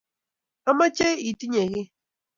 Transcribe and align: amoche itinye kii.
amoche 0.69 1.07
itinye 1.29 1.63
kii. 1.71 1.83